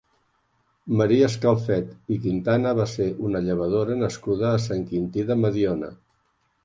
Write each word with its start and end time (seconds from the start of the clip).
Maria 1.01 1.25
Escalfet 1.31 1.91
i 2.15 2.17
Quintana 2.25 2.73
va 2.81 2.87
ser 2.93 3.09
una 3.29 3.43
llevadora 3.49 3.99
nascuda 4.01 4.49
a 4.55 4.63
Sant 4.65 4.83
Quintí 4.93 5.27
de 5.33 5.39
Mediona. 5.47 5.93